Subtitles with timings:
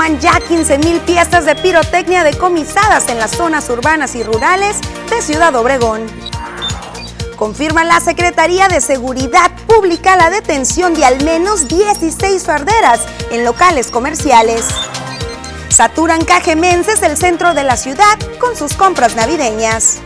[0.00, 4.78] Suman ya 15 mil piezas de pirotecnia decomisadas en las zonas urbanas y rurales
[5.10, 6.06] de Ciudad Obregón.
[7.36, 13.90] Confirma la Secretaría de Seguridad Pública la detención de al menos 16 farderas en locales
[13.90, 14.64] comerciales.
[15.68, 19.98] Saturan cajemenses el centro de la ciudad con sus compras navideñas.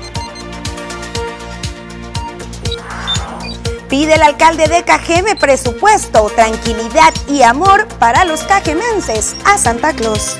[3.88, 10.36] Pide el alcalde de Cajeme presupuesto, tranquilidad y amor para los cajemenses a Santa Claus.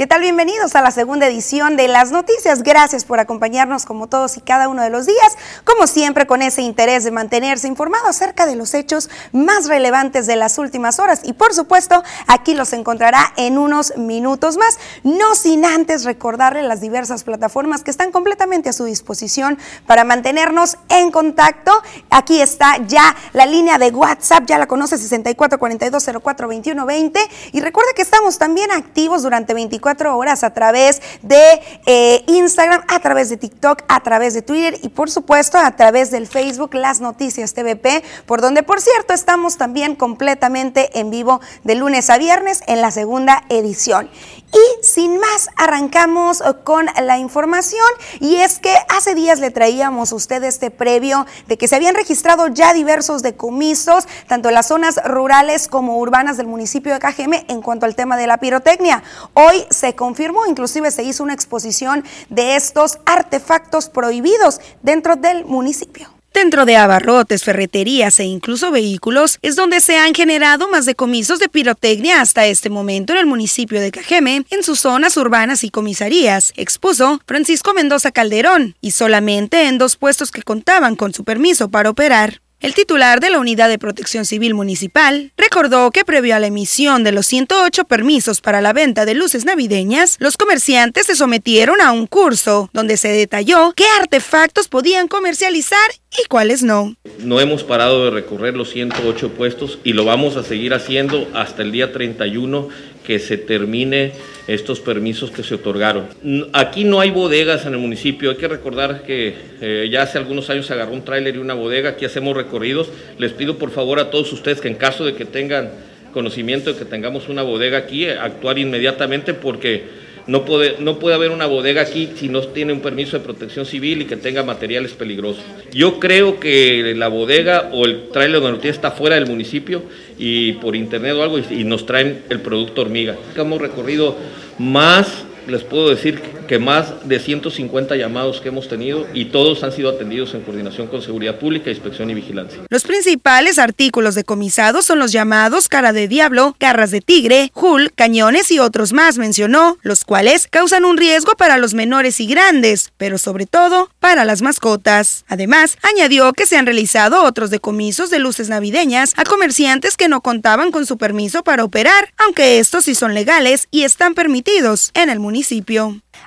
[0.00, 0.22] ¿Qué tal?
[0.22, 2.62] Bienvenidos a la segunda edición de las noticias.
[2.62, 6.62] Gracias por acompañarnos como todos y cada uno de los días, como siempre con ese
[6.62, 11.20] interés de mantenerse informado acerca de los hechos más relevantes de las últimas horas.
[11.22, 16.80] Y por supuesto, aquí los encontrará en unos minutos más, no sin antes recordarle las
[16.80, 21.72] diversas plataformas que están completamente a su disposición para mantenernos en contacto.
[22.08, 27.20] Aquí está ya la línea de WhatsApp, ya la conoce 6442042120
[27.52, 31.40] y recuerde que estamos también activos durante 24 horas a través de
[31.86, 36.10] eh, Instagram, a través de TikTok, a través de Twitter y por supuesto a través
[36.10, 41.74] del Facebook Las Noticias TVP, por donde por cierto estamos también completamente en vivo de
[41.74, 44.10] lunes a viernes en la segunda edición.
[44.52, 47.86] Y sin más, arrancamos con la información
[48.18, 51.94] y es que hace días le traíamos a usted este previo de que se habían
[51.94, 57.44] registrado ya diversos decomisos, tanto en las zonas rurales como urbanas del municipio de Cajeme
[57.48, 59.04] en cuanto al tema de la pirotecnia.
[59.34, 66.19] Hoy se confirmó, inclusive se hizo una exposición de estos artefactos prohibidos dentro del municipio.
[66.32, 71.48] Dentro de abarrotes, ferreterías e incluso vehículos es donde se han generado más decomisos de
[71.48, 76.52] pirotecnia hasta este momento en el municipio de Cajeme, en sus zonas urbanas y comisarías,
[76.56, 81.90] expuso Francisco Mendoza Calderón, y solamente en dos puestos que contaban con su permiso para
[81.90, 82.40] operar.
[82.60, 87.04] El titular de la Unidad de Protección Civil Municipal recordó que previo a la emisión
[87.04, 91.90] de los 108 permisos para la venta de luces navideñas, los comerciantes se sometieron a
[91.90, 95.78] un curso donde se detalló qué artefactos podían comercializar
[96.22, 96.96] y cuáles no.
[97.20, 101.62] No hemos parado de recorrer los 108 puestos y lo vamos a seguir haciendo hasta
[101.62, 102.68] el día 31
[103.06, 104.12] que se termine
[104.46, 106.06] estos permisos que se otorgaron.
[106.52, 110.50] Aquí no hay bodegas en el municipio, hay que recordar que eh, ya hace algunos
[110.50, 112.88] años se agarró un tráiler y una bodega, aquí hacemos recorridos.
[113.18, 115.70] Les pido por favor a todos ustedes que en caso de que tengan
[116.12, 121.30] conocimiento de que tengamos una bodega aquí, actuar inmediatamente porque no puede, no puede haber
[121.30, 124.92] una bodega aquí si no tiene un permiso de protección civil y que tenga materiales
[124.92, 125.42] peligrosos.
[125.72, 129.82] Yo creo que la bodega o el trailer donde tiene está fuera del municipio
[130.18, 133.16] y por internet o algo y, y nos traen el producto hormiga.
[133.36, 134.16] Hemos recorrido
[134.58, 139.72] más les puedo decir que más de 150 llamados que hemos tenido y todos han
[139.72, 142.60] sido atendidos en coordinación con Seguridad Pública, Inspección y Vigilancia.
[142.68, 148.50] Los principales artículos decomisados son los llamados cara de diablo, garras de tigre, hull, cañones
[148.50, 153.18] y otros más, mencionó, los cuales causan un riesgo para los menores y grandes, pero
[153.18, 155.24] sobre todo para las mascotas.
[155.28, 160.20] Además, añadió que se han realizado otros decomisos de luces navideñas a comerciantes que no
[160.20, 165.10] contaban con su permiso para operar, aunque estos sí son legales y están permitidos en
[165.10, 165.39] el municipio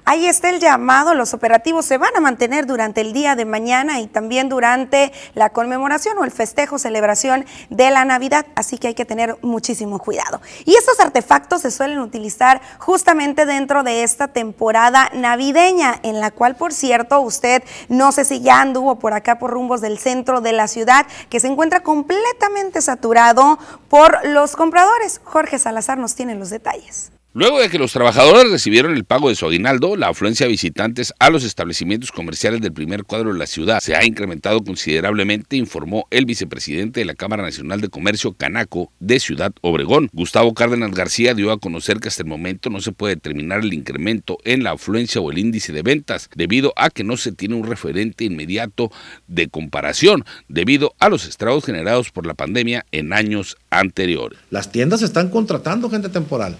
[0.06, 4.00] Ahí está el llamado, los operativos se van a mantener durante el día de mañana
[4.00, 8.94] y también durante la conmemoración o el festejo, celebración de la Navidad, así que hay
[8.96, 10.42] que tener muchísimo cuidado.
[10.66, 16.56] Y estos artefactos se suelen utilizar justamente dentro de esta temporada navideña, en la cual,
[16.56, 20.54] por cierto, usted no sé si ya anduvo por acá por rumbos del centro de
[20.54, 23.58] la ciudad, que se encuentra completamente saturado
[23.90, 25.22] por los compradores.
[25.24, 27.12] Jorge Salazar nos tiene los detalles.
[27.36, 31.16] Luego de que los trabajadores recibieron el pago de su aguinaldo, la afluencia de visitantes
[31.18, 36.06] a los establecimientos comerciales del primer cuadro de la ciudad se ha incrementado considerablemente, informó
[36.12, 40.12] el vicepresidente de la Cámara Nacional de Comercio Canaco de Ciudad Obregón.
[40.14, 43.74] Gustavo Cárdenas García dio a conocer que hasta el momento no se puede determinar el
[43.74, 47.56] incremento en la afluencia o el índice de ventas, debido a que no se tiene
[47.56, 48.92] un referente inmediato
[49.26, 54.38] de comparación, debido a los estragos generados por la pandemia en años anteriores.
[54.52, 56.60] Las tiendas están contratando gente temporal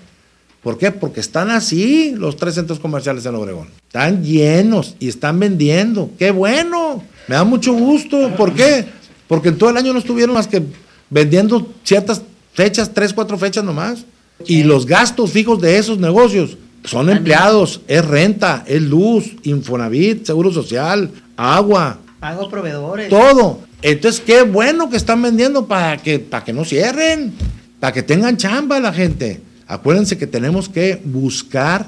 [0.64, 0.92] ¿Por qué?
[0.92, 3.68] Porque están así los tres centros comerciales en Obregón.
[3.86, 6.10] Están llenos y están vendiendo.
[6.18, 7.04] ¡Qué bueno!
[7.28, 8.34] Me da mucho gusto.
[8.38, 8.86] ¿Por qué?
[9.28, 10.64] Porque en todo el año no estuvieron más que
[11.10, 12.22] vendiendo ciertas
[12.54, 14.06] fechas, tres, cuatro fechas nomás.
[14.46, 20.52] Y los gastos fijos de esos negocios son empleados, es renta, es luz, Infonavit, Seguro
[20.52, 22.00] Social, agua.
[22.20, 23.10] Pago proveedores.
[23.10, 23.60] Todo.
[23.82, 27.34] Entonces, qué bueno que están vendiendo para que, para que no cierren,
[27.82, 29.42] para que tengan chamba la gente.
[29.68, 31.88] Acuérdense que tenemos que buscar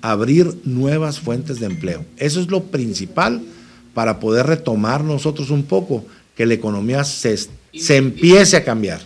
[0.00, 2.04] abrir nuevas fuentes de empleo.
[2.16, 3.40] Eso es lo principal
[3.94, 6.04] para poder retomar nosotros un poco,
[6.34, 9.00] que la economía se, se empiece a cambiar.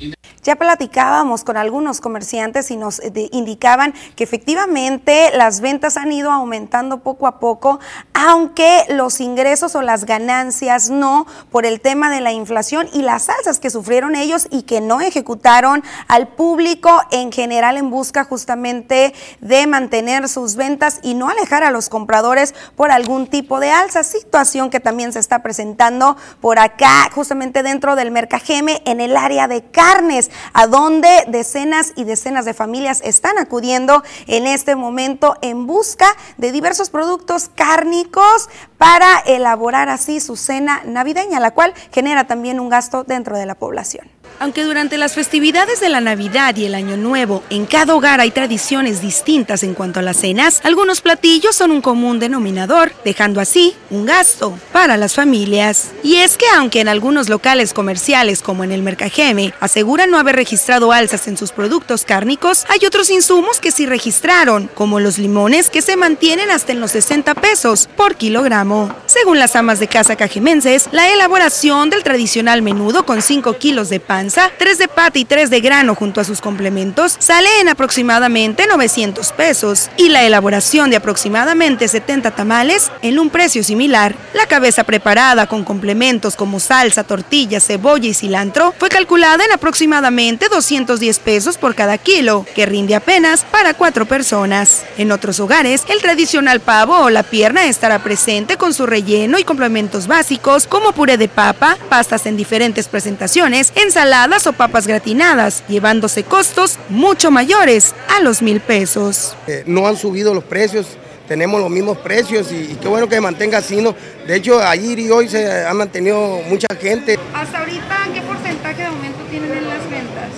[0.47, 6.31] Ya platicábamos con algunos comerciantes y nos eh, indicaban que efectivamente las ventas han ido
[6.31, 7.81] aumentando poco a poco,
[8.15, 13.29] aunque los ingresos o las ganancias no, por el tema de la inflación y las
[13.29, 19.15] alzas que sufrieron ellos y que no ejecutaron al público en general en busca justamente
[19.41, 24.05] de mantener sus ventas y no alejar a los compradores por algún tipo de alza,
[24.05, 29.49] situación que también se está presentando por acá, justamente dentro del Mercajeme, en el área
[29.49, 35.67] de carnes, a donde decenas y decenas de familias están acudiendo en este momento en
[35.67, 36.07] busca
[36.37, 38.49] de diversos productos cárnicos
[38.79, 43.55] para elaborar así su cena navideña, la cual genera también un gasto dentro de la
[43.55, 44.16] población.
[44.39, 48.31] Aunque durante las festividades de la Navidad y el Año Nuevo, en cada hogar hay
[48.31, 53.75] tradiciones distintas en cuanto a las cenas, algunos platillos son un común denominador, dejando así
[53.89, 55.93] un gasto para las familias.
[56.03, 60.37] Y es que aunque en algunos locales comerciales como en el Mercajeme aseguran no haber
[60.37, 65.71] registrado alzas en sus productos cárnicos, hay otros insumos que sí registraron, como los limones
[65.71, 68.95] que se mantienen hasta en los 60 pesos por kilogramo.
[69.07, 73.99] Según las amas de casa cajemenses, la elaboración del tradicional menudo con 5 kilos de
[73.99, 78.67] pan 3 de pata y 3 de grano junto a sus complementos, sale en aproximadamente
[78.67, 84.17] 900 pesos y la elaboración de aproximadamente 70 tamales en un precio similar.
[84.35, 90.49] La cabeza preparada con complementos como salsa, tortilla, cebolla y cilantro fue calculada en aproximadamente
[90.49, 94.85] 210 pesos por cada kilo, que rinde apenas para cuatro personas.
[94.99, 99.45] En otros hogares, el tradicional pavo o la pierna estará presente con su relleno y
[99.45, 104.16] complementos básicos como puré de papa, pastas en diferentes presentaciones, ensalada
[104.47, 109.37] o papas gratinadas, llevándose costos mucho mayores a los mil pesos.
[109.47, 110.87] Eh, no han subido los precios,
[111.29, 113.77] tenemos los mismos precios y, qué bueno que mantenga así.
[113.77, 113.95] ¿no?
[114.27, 117.19] De hecho, ayer y hoy se ha mantenido mucha gente.
[117.35, 120.31] ¿Hasta ahorita qué porcentaje de aumento tienen en las ventas?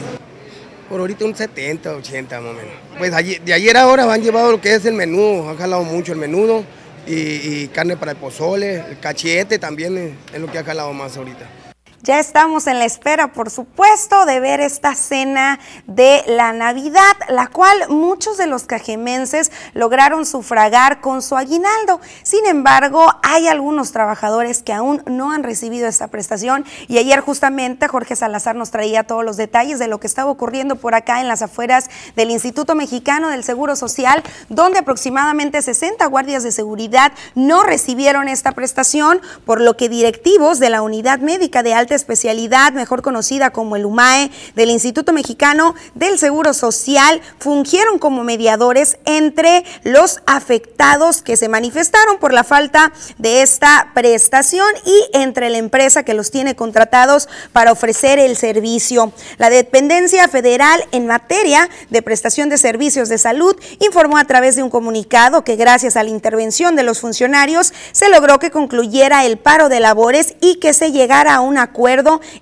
[0.88, 2.72] Por ahorita un 70, 80 más o menos.
[2.98, 3.12] Pues
[3.44, 6.18] de ayer a ahora han llevado lo que es el menú, han jalado mucho el
[6.18, 6.64] menudo
[7.06, 11.16] y, y carne para el pozole, el cachete también es lo que ha jalado más
[11.16, 11.57] ahorita.
[12.08, 17.48] Ya estamos en la espera, por supuesto, de ver esta cena de la Navidad, la
[17.48, 22.00] cual muchos de los cajemenses lograron sufragar con su aguinaldo.
[22.22, 27.88] Sin embargo, hay algunos trabajadores que aún no han recibido esta prestación y ayer justamente
[27.88, 31.28] Jorge Salazar nos traía todos los detalles de lo que estaba ocurriendo por acá en
[31.28, 37.64] las afueras del Instituto Mexicano del Seguro Social, donde aproximadamente 60 guardias de seguridad no
[37.64, 43.02] recibieron esta prestación, por lo que directivos de la unidad médica de alta especialidad, mejor
[43.02, 50.20] conocida como el UMAE, del Instituto Mexicano del Seguro Social, fungieron como mediadores entre los
[50.26, 56.14] afectados que se manifestaron por la falta de esta prestación y entre la empresa que
[56.14, 59.12] los tiene contratados para ofrecer el servicio.
[59.38, 64.62] La dependencia federal en materia de prestación de servicios de salud informó a través de
[64.62, 69.38] un comunicado que gracias a la intervención de los funcionarios se logró que concluyera el
[69.38, 71.87] paro de labores y que se llegara a un acuerdo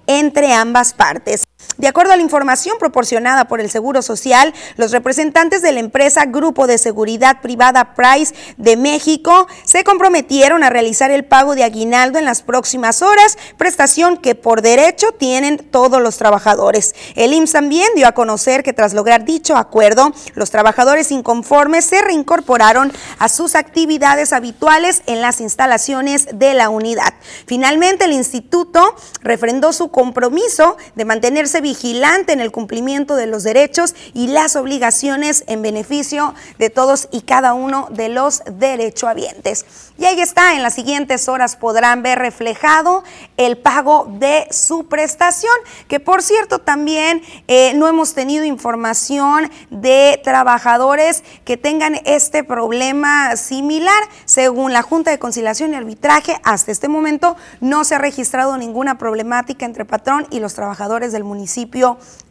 [0.07, 1.46] entre ambas partes.
[1.79, 6.25] De acuerdo a la información proporcionada por el Seguro Social, los representantes de la empresa
[6.25, 12.19] Grupo de Seguridad Privada Price de México se comprometieron a realizar el pago de aguinaldo
[12.19, 16.95] en las próximas horas, prestación que por derecho tienen todos los trabajadores.
[17.15, 22.01] El IMSS también dio a conocer que tras lograr dicho acuerdo, los trabajadores inconformes se
[22.01, 27.15] reincorporaron a sus actividades habituales en las instalaciones de la unidad.
[27.47, 33.97] Finalmente, el instituto refrendó su compromiso de mantenerse vigilante en el cumplimiento de los derechos
[34.15, 39.65] y las obligaciones en beneficio de todos y cada uno de los derechohabientes.
[39.99, 43.03] Y ahí está, en las siguientes horas podrán ver reflejado
[43.37, 45.55] el pago de su prestación,
[45.89, 53.35] que por cierto también eh, no hemos tenido información de trabajadores que tengan este problema
[53.35, 54.01] similar.
[54.25, 58.99] Según la Junta de Conciliación y Arbitraje, hasta este momento no se ha registrado ninguna
[58.99, 61.56] problemática entre patrón y los trabajadores del municipio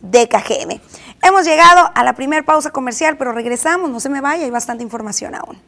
[0.01, 0.79] de KGM.
[1.23, 4.83] Hemos llegado a la primera pausa comercial, pero regresamos, no se me vaya, hay bastante
[4.83, 5.59] información aún.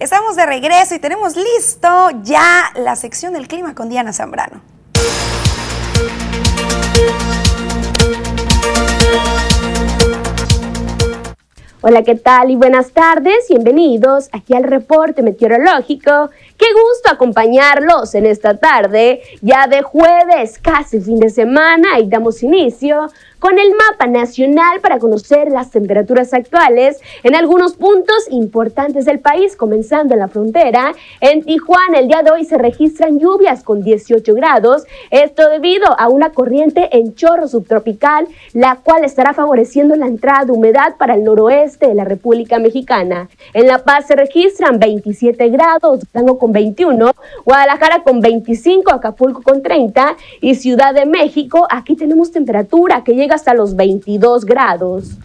[0.00, 4.60] Estamos de regreso y tenemos listo ya la sección del clima con Diana Zambrano.
[11.84, 12.52] Hola, ¿qué tal?
[12.52, 13.46] Y buenas tardes.
[13.48, 21.00] Bienvenidos aquí al reporte meteorológico Qué gusto acompañarlos en esta tarde, ya de jueves, casi
[21.00, 23.08] fin de semana, y damos inicio
[23.42, 29.56] con el mapa nacional para conocer las temperaturas actuales en algunos puntos importantes del país,
[29.56, 30.94] comenzando en la frontera.
[31.20, 36.08] En Tijuana el día de hoy se registran lluvias con 18 grados, esto debido a
[36.08, 41.24] una corriente en chorro subtropical, la cual estará favoreciendo la entrada de humedad para el
[41.24, 43.28] noroeste de la República Mexicana.
[43.54, 47.12] En La Paz se registran 27 grados, Durango con 21,
[47.44, 53.36] Guadalajara con 25, Acapulco con 30 y Ciudad de México, aquí tenemos temperatura que llega
[53.36, 55.18] hasta los 22 grados.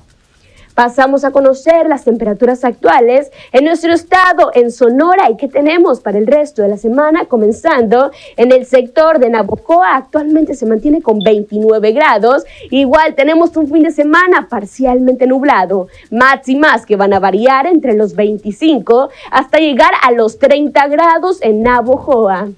[0.77, 6.19] Pasamos a conocer las temperaturas actuales en nuestro estado, en Sonora, y qué tenemos para
[6.19, 11.17] el resto de la semana, comenzando en el sector de Navojoa, actualmente se mantiene con
[11.17, 12.43] 29 grados.
[12.69, 18.13] Igual tenemos un fin de semana parcialmente nublado, máximas que van a variar entre los
[18.13, 22.49] 25 hasta llegar a los 30 grados en Navojoa.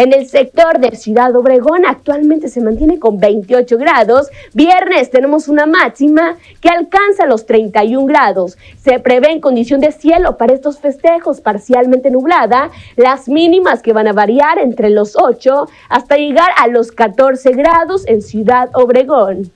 [0.00, 4.30] En el sector de Ciudad Obregón actualmente se mantiene con 28 grados.
[4.54, 8.56] Viernes tenemos una máxima que alcanza los 31 grados.
[8.82, 14.08] Se prevé en condición de cielo para estos festejos parcialmente nublada, las mínimas que van
[14.08, 19.52] a variar entre los 8 hasta llegar a los 14 grados en Ciudad Obregón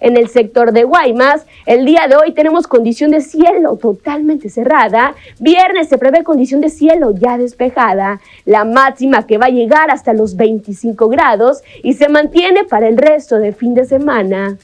[0.00, 1.46] en el sector de Guaymas.
[1.66, 5.14] El día de hoy tenemos condición de cielo totalmente cerrada.
[5.38, 8.20] Viernes se prevé condición de cielo ya despejada.
[8.44, 12.96] La máxima que va a llegar hasta los 25 grados y se mantiene para el
[12.96, 14.58] resto de fin de semana.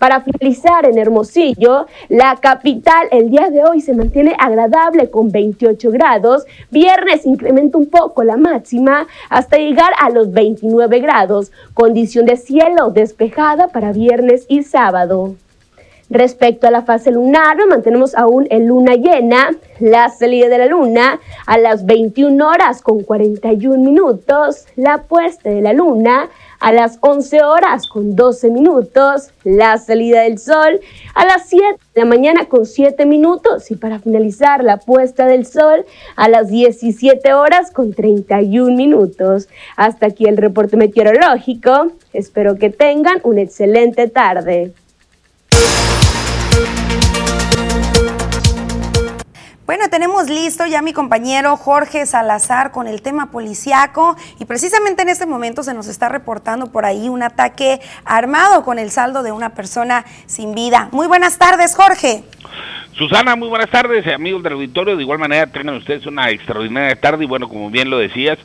[0.00, 5.90] Para finalizar en Hermosillo, la capital el día de hoy se mantiene agradable con 28
[5.90, 6.46] grados.
[6.70, 11.52] Viernes incrementa un poco la máxima hasta llegar a los 29 grados.
[11.74, 15.34] Condición de cielo despejada para viernes y sábado.
[16.08, 21.20] Respecto a la fase lunar, mantenemos aún en luna llena, la salida de la luna
[21.46, 26.30] a las 21 horas con 41 minutos, la puesta de la luna
[26.60, 30.80] a las 11 horas con 12 minutos, la salida del sol
[31.14, 31.64] a las 7
[31.94, 35.84] de la mañana con 7 minutos y para finalizar la puesta del sol
[36.16, 39.48] a las 17 horas con 31 minutos.
[39.76, 41.92] Hasta aquí el reporte meteorológico.
[42.12, 44.72] Espero que tengan una excelente tarde.
[49.70, 55.10] Bueno, tenemos listo ya mi compañero Jorge Salazar con el tema policiaco y precisamente en
[55.10, 59.30] este momento se nos está reportando por ahí un ataque armado con el saldo de
[59.30, 60.88] una persona sin vida.
[60.90, 62.24] Muy buenas tardes, Jorge.
[62.94, 64.96] Susana, muy buenas tardes, amigos del auditorio.
[64.96, 68.40] De igual manera, tengan ustedes una extraordinaria tarde y bueno, como bien lo decías,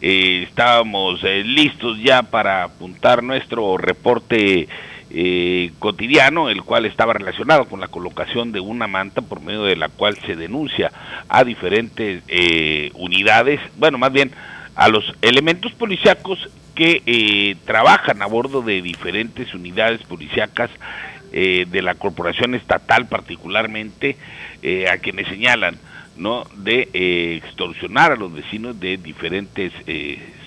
[0.00, 4.66] eh, estábamos eh, listos ya para apuntar nuestro reporte
[5.10, 9.76] eh, cotidiano, el cual estaba relacionado con la colocación de una manta por medio de
[9.76, 10.90] la cual se denuncia
[11.28, 14.32] a diferentes eh, unidades, bueno, más bien
[14.74, 20.70] a los elementos policíacos que eh, trabajan a bordo de diferentes unidades policíacas
[21.32, 24.16] de la corporación estatal particularmente,
[24.88, 25.76] a quienes señalan
[26.16, 26.88] no de
[27.42, 29.72] extorsionar a los vecinos de diferentes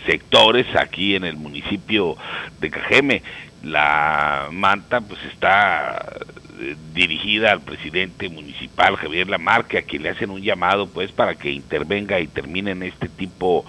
[0.05, 2.15] sectores aquí en el municipio
[2.61, 3.21] de Cajeme
[3.63, 6.17] la manta pues está
[6.59, 11.35] eh, dirigida al presidente municipal Javier Lamarque, a quien le hacen un llamado pues para
[11.35, 13.65] que intervenga y termine en este tipo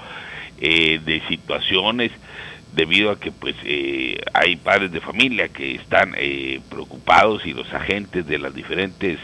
[0.61, 2.13] eh, de situaciones
[2.75, 6.15] debido a que pues eh, hay padres de familia que están
[6.69, 9.19] preocupados y los agentes de las diferentes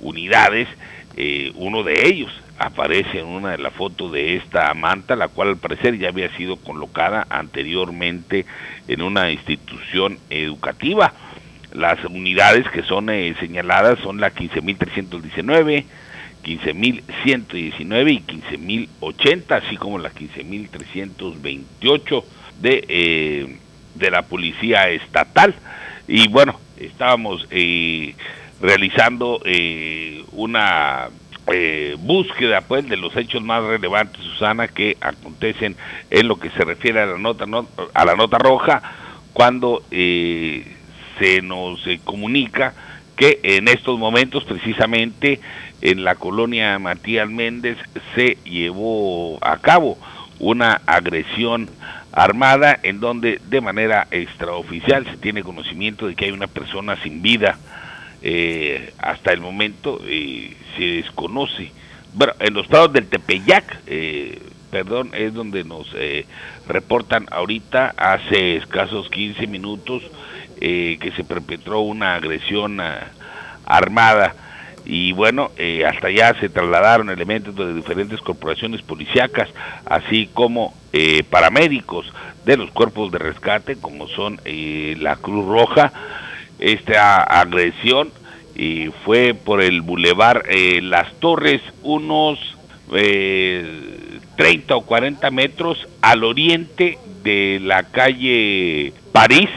[0.00, 0.68] unidades
[1.54, 5.56] uno de ellos aparece en una de las fotos de esta manta, la cual al
[5.56, 8.44] parecer ya había sido colocada anteriormente
[8.88, 11.14] en una institución educativa.
[11.72, 15.84] Las unidades que son eh, señaladas son la 15.319,
[16.42, 18.20] 15.119 y
[19.00, 22.24] 15.080, así como la 15.328
[22.60, 23.56] de, eh,
[23.94, 25.54] de la Policía Estatal.
[26.08, 28.14] Y bueno, estábamos eh,
[28.60, 29.40] realizando
[30.32, 31.08] una
[31.52, 35.76] eh, búsqueda pues de los hechos más relevantes Susana que acontecen
[36.10, 37.46] en lo que se refiere a la nota
[37.94, 38.82] a la nota roja
[39.32, 40.66] cuando eh,
[41.18, 42.74] se nos eh, comunica
[43.16, 45.40] que en estos momentos precisamente
[45.80, 47.78] en la colonia Matías Méndez
[48.14, 49.98] se llevó a cabo
[50.38, 51.68] una agresión
[52.12, 57.22] armada en donde de manera extraoficial se tiene conocimiento de que hay una persona sin
[57.22, 57.58] vida
[58.22, 61.70] eh, hasta el momento eh, se desconoce.
[62.14, 65.88] Bueno, en los estados del Tepeyac, eh, perdón, es donde nos
[66.66, 70.02] reportan ahorita, hace escasos 15 minutos,
[70.60, 72.80] que se perpetró una agresión
[73.64, 74.34] armada
[74.88, 79.50] y bueno, eh, hasta allá se trasladaron elementos de diferentes corporaciones policíacas,
[79.84, 82.10] así como eh, paramédicos
[82.46, 85.92] de los cuerpos de rescate, como son eh, la Cruz Roja.
[86.58, 88.10] Esta agresión
[89.04, 90.44] fue por el bulevar
[90.82, 92.38] Las Torres, unos
[94.36, 99.48] 30 o 40 metros al oriente de la calle París,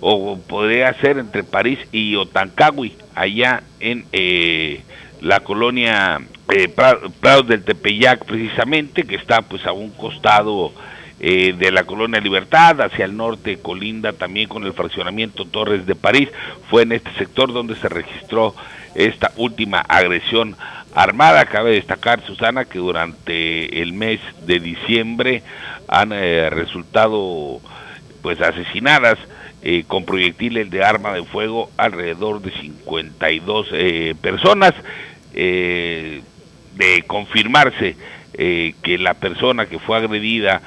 [0.00, 4.82] o podría ser entre París y Otancagui allá en eh,
[5.22, 6.20] la colonia
[6.52, 10.72] eh, Prados del Tepeyac precisamente, que está pues a un costado
[11.20, 15.94] eh, de la colonia Libertad, hacia el norte colinda también con el fraccionamiento Torres de
[15.94, 16.28] París.
[16.70, 18.54] Fue en este sector donde se registró
[18.94, 20.56] esta última agresión
[20.94, 21.46] armada.
[21.46, 25.42] Cabe destacar, Susana, que durante el mes de diciembre
[25.88, 27.60] han resultado
[28.22, 29.18] pues asesinadas
[29.66, 34.74] eh, con proyectiles de arma de fuego alrededor de 52 eh, personas.
[35.32, 36.20] Eh,
[36.74, 37.96] de confirmarse
[38.36, 40.60] que la persona que fue agredida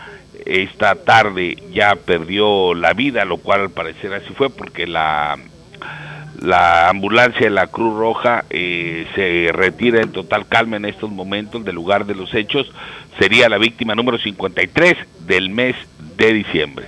[0.45, 5.37] esta tarde ya perdió la vida, lo cual al parecer así fue porque la
[6.39, 11.75] la ambulancia de la Cruz Roja se retira en total calma en estos momentos del
[11.75, 12.71] lugar de los hechos.
[13.19, 15.75] Sería la víctima número 53 del mes
[16.15, 16.87] de diciembre.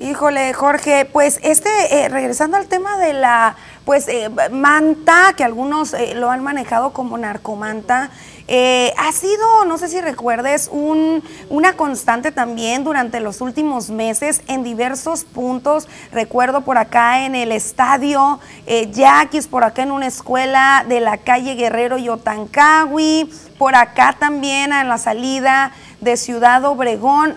[0.00, 5.92] Híjole, Jorge, pues este, eh, regresando al tema de la, pues, eh, manta, que algunos
[5.92, 8.08] eh, lo han manejado como narcomanta,
[8.96, 14.64] ha sido, no sé si recuerdes, un, una constante también durante los últimos meses en
[14.64, 15.88] diversos puntos.
[16.12, 21.54] Recuerdo por acá en el estadio Yaquis, por acá en una escuela de la calle
[21.54, 22.08] Guerrero y
[23.58, 27.36] por acá también en la salida de Ciudad Obregón.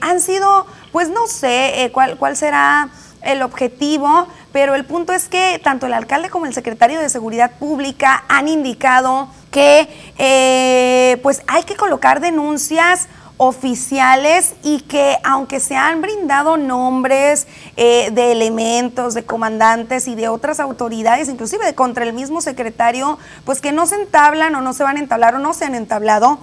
[0.00, 2.88] han sido pues no sé eh, cuál será
[3.22, 7.50] el objetivo, pero el punto es que tanto el alcalde como el secretario de Seguridad
[7.58, 13.06] Pública han indicado que eh, pues hay que colocar denuncias
[13.36, 17.46] oficiales y que aunque se han brindado nombres
[17.76, 23.60] eh, de elementos, de comandantes y de otras autoridades, inclusive contra el mismo secretario, pues
[23.60, 26.40] que no se entablan o no se van a entablar o no se han entablado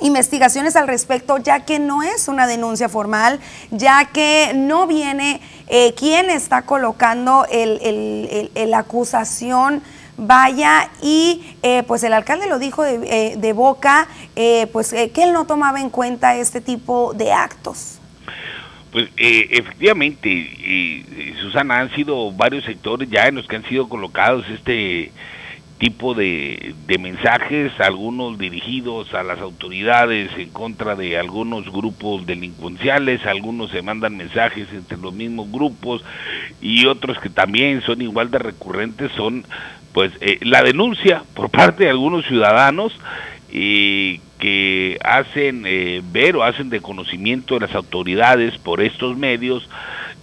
[0.00, 5.92] investigaciones al respecto, ya que no es una denuncia formal, ya que no viene eh,
[5.98, 9.82] quién está colocando el, la acusación
[10.18, 14.08] vaya y eh, pues el alcalde lo dijo de, eh, boca,
[14.72, 17.98] pues que él no tomaba en cuenta este tipo de actos.
[18.92, 21.04] Pues efectivamente,
[21.40, 25.12] Susana, han sido varios sectores ya en los que han sido colocados este
[25.78, 33.24] tipo de, de, mensajes, algunos dirigidos a las autoridades en contra de algunos grupos delincuenciales,
[33.26, 36.04] algunos se mandan mensajes entre los mismos grupos
[36.60, 39.44] y otros que también son igual de recurrentes son
[39.92, 42.92] pues eh, la denuncia por parte de algunos ciudadanos
[43.50, 49.68] y que hacen eh, ver o hacen de conocimiento de las autoridades por estos medios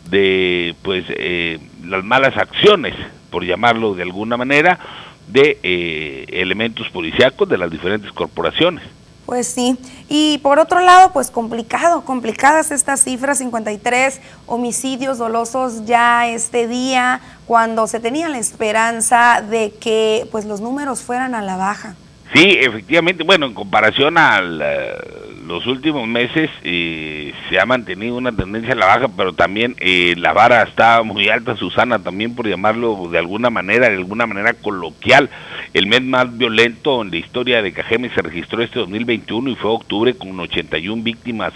[0.09, 2.93] de pues eh, las malas acciones
[3.31, 4.79] por llamarlo de alguna manera
[5.27, 8.83] de eh, elementos policíacos de las diferentes corporaciones.
[9.25, 9.75] Pues sí,
[10.07, 17.21] y por otro lado, pues complicado, complicadas estas cifras, 53 homicidios dolosos ya este día,
[17.47, 21.95] cuando se tenía la esperanza de que pues los números fueran a la baja.
[22.35, 28.73] Sí, efectivamente, bueno, en comparación a los últimos meses eh, se ha mantenido una tendencia
[28.73, 33.07] a la baja, pero también eh, la vara está muy alta, Susana, también por llamarlo
[33.09, 35.29] de alguna manera, de alguna manera coloquial.
[35.73, 39.71] El mes más violento en la historia de Cajeme se registró este 2021 y fue
[39.71, 41.53] octubre con 81 víctimas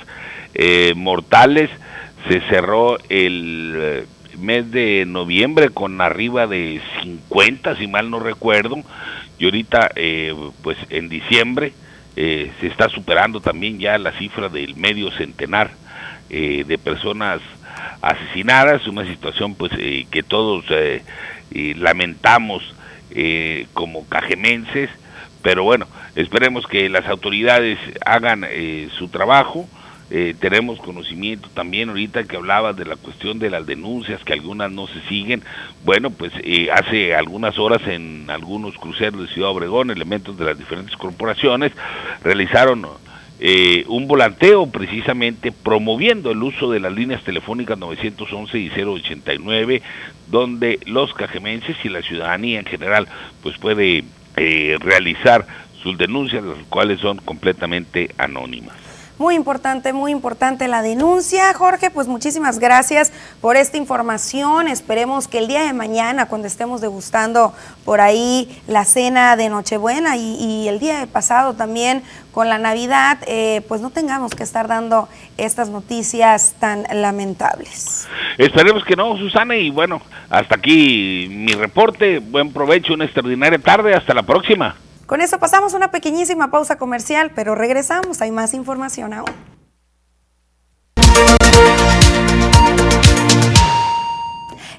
[0.53, 1.69] eh, mortales.
[2.29, 4.05] Se cerró el
[4.39, 8.77] mes de noviembre con arriba de 50, si mal no recuerdo
[9.39, 11.73] y ahorita eh, pues en diciembre
[12.15, 15.71] eh, se está superando también ya la cifra del medio centenar
[16.29, 17.41] eh, de personas
[18.01, 19.71] asesinadas, una situación pues
[20.09, 20.65] que todos
[21.51, 22.63] lamentamos
[23.73, 24.89] como cajemenses,
[25.41, 28.45] pero bueno, esperemos que las autoridades hagan
[28.97, 29.67] su trabajo,
[30.11, 34.71] eh, tenemos conocimiento también ahorita que hablabas de la cuestión de las denuncias, que algunas
[34.71, 35.43] no se siguen.
[35.85, 40.57] Bueno, pues eh, hace algunas horas en algunos cruceros de Ciudad Obregón, elementos de las
[40.57, 41.73] diferentes corporaciones,
[42.23, 42.87] realizaron
[43.39, 49.83] eh, un volanteo precisamente promoviendo el uso de las líneas telefónicas 911 y 089,
[50.27, 53.07] donde los cajemenses y la ciudadanía en general
[53.43, 54.03] pues puede
[54.79, 55.45] realizar
[55.83, 58.88] sus denuncias, las cuales son completamente anónimas.
[59.19, 61.53] Muy importante, muy importante la denuncia.
[61.53, 64.69] Jorge, pues muchísimas gracias por esta información.
[64.69, 67.53] Esperemos que el día de mañana, cuando estemos degustando
[67.83, 72.01] por ahí la cena de Nochebuena y, el día de pasado también
[72.31, 78.07] con la Navidad, eh, pues no tengamos que estar dando estas noticias tan lamentables.
[78.37, 82.19] Esperemos que no, Susana, y bueno, hasta aquí mi reporte.
[82.19, 83.93] Buen provecho, una extraordinaria tarde.
[83.93, 84.77] Hasta la próxima.
[85.09, 89.31] Con eso pasamos una pequeñísima pausa comercial, pero regresamos, hay más información aún.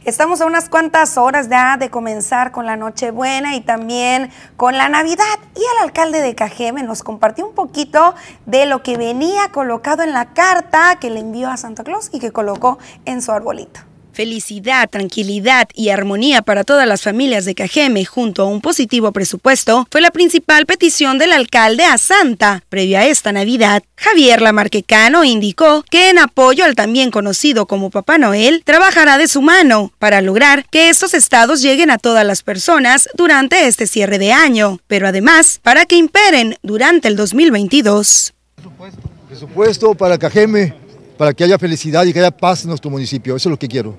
[0.05, 4.88] Estamos a unas cuantas horas ya de comenzar con la Nochebuena y también con la
[4.88, 5.25] Navidad.
[5.57, 8.14] Y el alcalde de Cajeme nos compartió un poquito
[8.47, 12.21] de lo que venía colocado en la carta que le envió a Santa Claus y
[12.21, 13.81] que colocó en su arbolito.
[14.12, 19.87] Felicidad, tranquilidad y armonía para todas las familias de Cajeme junto a un positivo presupuesto
[19.90, 23.83] fue la principal petición del alcalde a Santa previa a esta Navidad.
[23.96, 29.42] Javier Lamarquecano indicó que en apoyo al también conocido como Papá Noel trabajará de su
[29.42, 34.33] mano para lograr que estos estados lleguen a todas las personas durante este cierre de
[34.33, 38.33] año, pero además para que imperen durante el 2022.
[38.57, 40.89] Presupuesto, presupuesto para Cajeme
[41.21, 43.37] para que haya felicidad y que haya paz en nuestro municipio.
[43.37, 43.95] Eso es lo que quiero.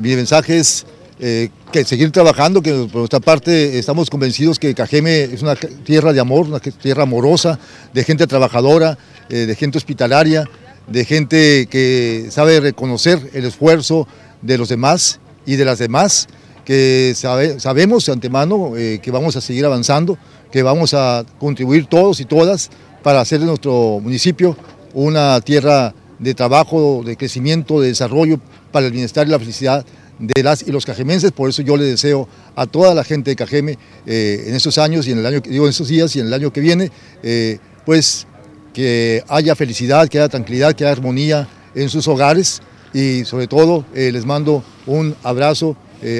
[0.00, 0.84] Mi mensaje es
[1.20, 6.12] eh, que seguir trabajando, que por nuestra parte estamos convencidos que Cajeme es una tierra
[6.12, 7.60] de amor, una tierra amorosa,
[7.94, 10.50] de gente trabajadora, eh, de gente hospitalaria,
[10.88, 14.08] de gente que sabe reconocer el esfuerzo
[14.42, 16.26] de los demás y de las demás,
[16.64, 20.18] que sabemos de antemano eh, que vamos a seguir avanzando,
[20.50, 22.68] que vamos a contribuir todos y todas
[23.04, 24.56] para hacer de nuestro municipio
[24.92, 28.40] una tierra de trabajo, de crecimiento, de desarrollo
[28.72, 29.84] para el bienestar y la felicidad
[30.18, 31.32] de las y los cajemenses.
[31.32, 35.06] Por eso yo le deseo a toda la gente de Cajeme eh, en estos años
[35.06, 36.90] y en el año digo en estos días y en el año que viene,
[37.22, 38.26] eh, pues
[38.72, 42.60] que haya felicidad, que haya tranquilidad, que haya armonía en sus hogares.
[42.92, 45.76] Y sobre todo eh, les mando un abrazo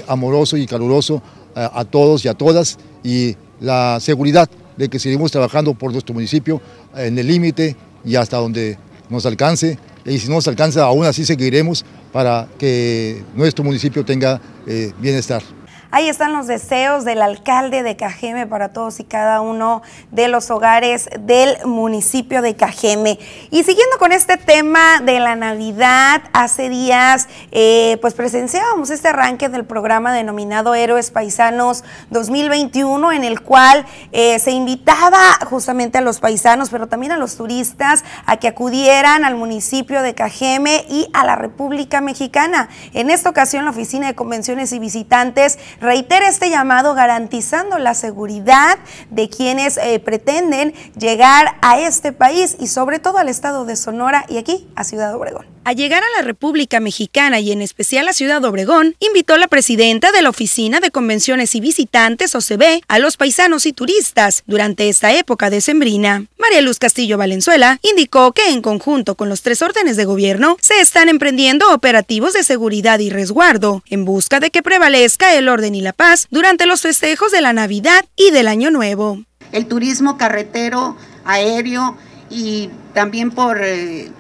[0.09, 1.23] amoroso y caluroso
[1.55, 2.79] a, a todos y a todas.
[3.05, 6.61] Y la seguridad de que seguimos trabajando por nuestro municipio
[6.97, 8.77] en el límite y hasta donde
[9.09, 14.41] nos alcance y si no nos alcanza aún así seguiremos para que nuestro municipio tenga
[14.67, 15.43] eh, bienestar.
[15.91, 20.51] Ahí están los deseos del alcalde de Cajeme para todos y cada uno de los
[20.51, 23.19] hogares del municipio de Cajeme.
[23.51, 29.49] Y siguiendo con este tema de la Navidad, hace días eh, pues presenciábamos este arranque
[29.49, 36.21] del programa denominado Héroes Paisanos 2021, en el cual eh, se invitaba justamente a los
[36.21, 41.25] paisanos, pero también a los turistas, a que acudieran al municipio de Cajeme y a
[41.25, 42.69] la República Mexicana.
[42.93, 48.79] En esta ocasión, la Oficina de Convenciones y Visitantes reitera este llamado garantizando la seguridad
[49.11, 54.25] de quienes eh, pretenden llegar a este país y sobre todo al estado de Sonora
[54.29, 55.47] y aquí a Ciudad Obregón.
[55.65, 60.13] A llegar a la República Mexicana y en especial a Ciudad Obregón, invitó la presidenta
[60.13, 65.13] de la Oficina de Convenciones y Visitantes, OCB, a los paisanos y turistas durante esta
[65.13, 66.25] época decembrina.
[66.49, 70.81] María Luz Castillo Valenzuela indicó que en conjunto con los tres órdenes de gobierno se
[70.81, 75.83] están emprendiendo operativos de seguridad y resguardo en busca de que prevalezca el orden y
[75.83, 79.23] la paz durante los festejos de la Navidad y del Año Nuevo.
[79.53, 81.99] El turismo carretero, aéreo
[82.31, 84.11] y también por eh,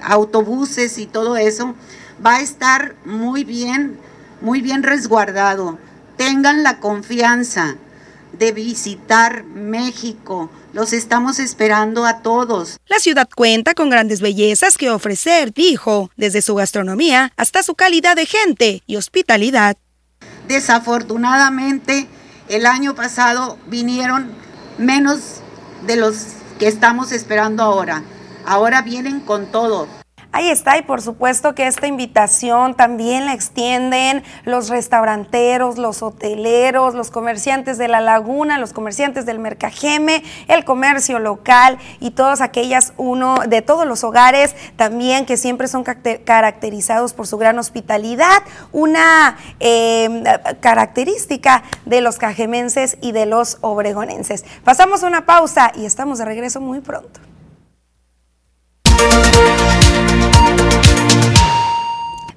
[0.00, 1.74] autobuses y todo eso,
[2.24, 3.98] va a estar muy bien,
[4.40, 5.78] muy bien resguardado.
[6.16, 7.76] Tengan la confianza
[8.32, 10.48] de visitar México.
[10.76, 12.76] Los estamos esperando a todos.
[12.86, 18.14] La ciudad cuenta con grandes bellezas que ofrecer, dijo, desde su gastronomía hasta su calidad
[18.14, 19.78] de gente y hospitalidad.
[20.48, 22.08] Desafortunadamente,
[22.50, 24.30] el año pasado vinieron
[24.76, 25.40] menos
[25.86, 26.16] de los
[26.58, 28.02] que estamos esperando ahora.
[28.44, 29.88] Ahora vienen con todo.
[30.36, 36.94] Ahí está, y por supuesto que esta invitación también la extienden los restauranteros, los hoteleros,
[36.94, 42.92] los comerciantes de la laguna, los comerciantes del Mercajeme, el comercio local y todas aquellas
[42.98, 49.38] uno de todos los hogares también que siempre son caracterizados por su gran hospitalidad, una
[49.58, 50.22] em,
[50.60, 54.44] característica de los cajemenses y de los obregonenses.
[54.64, 57.20] Pasamos una pausa y estamos de regreso muy pronto.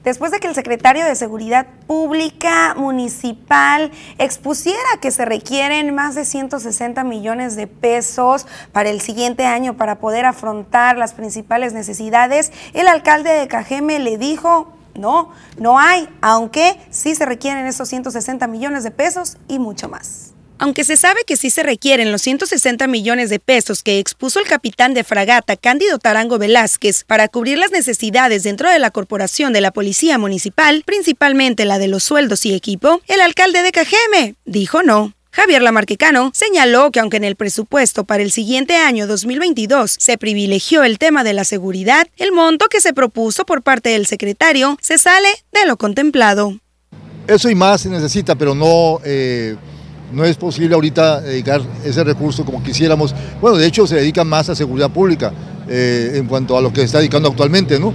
[0.09, 6.25] Después de que el secretario de Seguridad Pública Municipal expusiera que se requieren más de
[6.25, 12.87] 160 millones de pesos para el siguiente año para poder afrontar las principales necesidades, el
[12.87, 18.83] alcalde de Cajeme le dijo, no, no hay, aunque sí se requieren esos 160 millones
[18.83, 20.28] de pesos y mucho más.
[20.61, 24.45] Aunque se sabe que sí se requieren los 160 millones de pesos que expuso el
[24.45, 29.61] capitán de fragata Cándido Tarango Velázquez para cubrir las necesidades dentro de la corporación de
[29.61, 34.83] la Policía Municipal, principalmente la de los sueldos y equipo, el alcalde de Cajeme dijo
[34.83, 35.13] no.
[35.31, 40.83] Javier Lamarquecano señaló que aunque en el presupuesto para el siguiente año 2022 se privilegió
[40.83, 44.97] el tema de la seguridad, el monto que se propuso por parte del secretario se
[44.97, 46.59] sale de lo contemplado.
[47.27, 49.55] Eso y más se necesita, pero no eh,
[50.11, 53.13] no es posible ahorita dedicar ese recurso como quisiéramos.
[53.41, 55.31] Bueno, de hecho se dedica más a seguridad pública
[55.67, 57.93] eh, en cuanto a lo que se está dedicando actualmente, ¿no?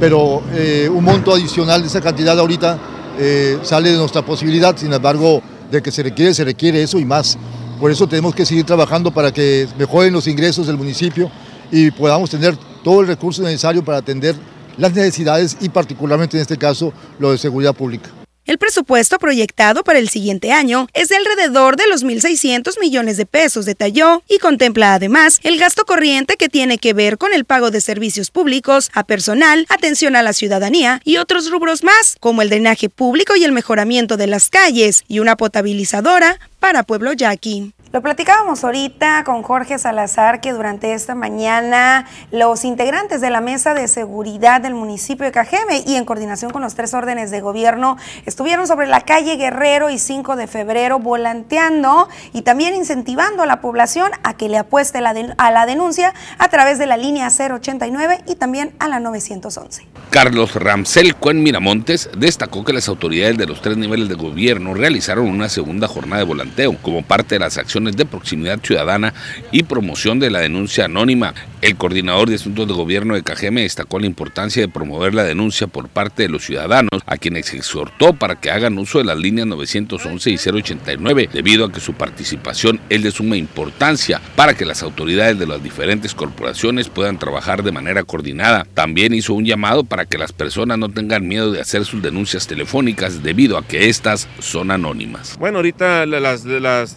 [0.00, 2.78] Pero eh, un monto adicional de esa cantidad ahorita
[3.18, 7.04] eh, sale de nuestra posibilidad, sin embargo, de que se requiere, se requiere eso y
[7.04, 7.38] más.
[7.78, 11.30] Por eso tenemos que seguir trabajando para que mejoren los ingresos del municipio
[11.70, 14.34] y podamos tener todo el recurso necesario para atender
[14.76, 18.10] las necesidades y particularmente en este caso lo de seguridad pública.
[18.44, 23.24] El presupuesto proyectado para el siguiente año es de alrededor de los 1.600 millones de
[23.24, 27.70] pesos, detalló, y contempla además el gasto corriente que tiene que ver con el pago
[27.70, 32.50] de servicios públicos a personal, atención a la ciudadanía y otros rubros más, como el
[32.50, 37.72] drenaje público y el mejoramiento de las calles y una potabilizadora para Pueblo Yaqui.
[37.92, 43.74] Lo platicábamos ahorita con Jorge Salazar que durante esta mañana los integrantes de la mesa
[43.74, 47.98] de seguridad del municipio de Cajeme y en coordinación con los tres órdenes de gobierno
[48.24, 53.60] estuvieron sobre la calle Guerrero y 5 de febrero volanteando y también incentivando a la
[53.60, 58.36] población a que le apueste a la denuncia a través de la línea 089 y
[58.36, 59.86] también a la 911.
[60.08, 65.26] Carlos Ramsel Cuen Miramontes destacó que las autoridades de los tres niveles de gobierno realizaron
[65.26, 69.12] una segunda jornada de volanteo como parte de las acciones de proximidad ciudadana
[69.50, 71.34] y promoción de la denuncia anónima.
[71.60, 75.66] El coordinador de asuntos de gobierno de Cajeme destacó la importancia de promover la denuncia
[75.66, 79.46] por parte de los ciudadanos, a quienes exhortó para que hagan uso de las líneas
[79.46, 84.82] 911 y 089, debido a que su participación es de suma importancia para que las
[84.82, 88.66] autoridades de las diferentes corporaciones puedan trabajar de manera coordinada.
[88.74, 92.46] También hizo un llamado para que las personas no tengan miedo de hacer sus denuncias
[92.46, 95.36] telefónicas debido a que estas son anónimas.
[95.38, 96.96] Bueno, ahorita las, las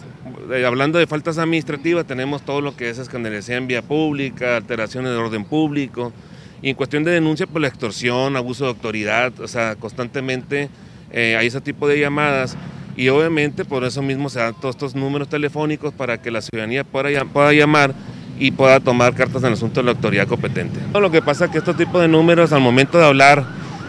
[0.64, 5.16] hablando de faltas administrativas, tenemos todo lo que es escandalización en vía pública, alteraciones de
[5.16, 6.12] orden público.
[6.62, 10.70] Y en cuestión de denuncia, pues la extorsión, abuso de autoridad, o sea, constantemente
[11.12, 12.56] eh, hay ese tipo de llamadas.
[12.96, 16.82] Y obviamente por eso mismo se dan todos estos números telefónicos para que la ciudadanía
[16.82, 17.94] pueda, pueda llamar
[18.38, 20.78] y pueda tomar cartas en el asunto de la autoridad competente.
[20.98, 23.44] Lo que pasa es que estos tipos de números, al momento de hablar